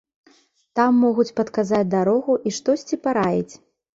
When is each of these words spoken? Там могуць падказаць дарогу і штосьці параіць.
Там 0.79 0.95
могуць 1.01 1.33
падказаць 1.41 1.83
дарогу 1.95 2.39
і 2.47 2.53
штосьці 2.61 2.99
параіць. 3.07 3.53